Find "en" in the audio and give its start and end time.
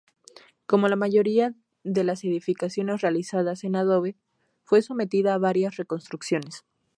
3.63-3.75